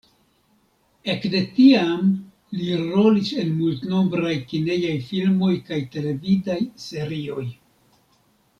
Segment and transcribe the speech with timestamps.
[1.13, 2.07] Ekde tiam
[2.61, 7.47] li rolis en multnombraj kinejaj filmoj kaj televidaj serioj.